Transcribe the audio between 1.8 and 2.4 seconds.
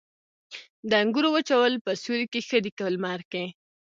په سیوري